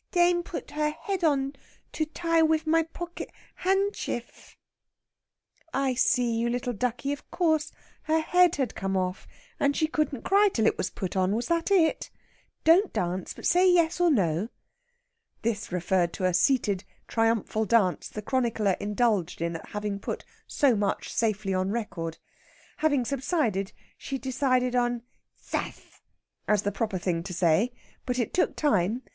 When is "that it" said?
11.49-12.09